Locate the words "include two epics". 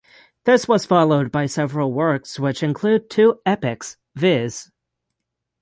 2.63-3.97